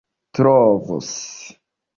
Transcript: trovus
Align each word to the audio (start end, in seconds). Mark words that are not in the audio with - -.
trovus 0.37 1.13